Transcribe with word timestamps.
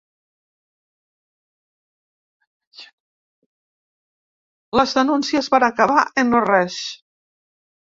Les 4.81 4.97
denúncies 5.03 5.53
van 5.57 5.69
acabar 5.71 6.09
en 6.25 6.35
no 6.35 6.45
res. 6.49 6.83